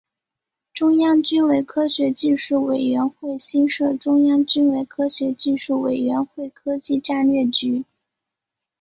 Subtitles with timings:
[0.73, 7.85] 中央军委科学技术委员会新设中央军委科学技术委员会科技战略局。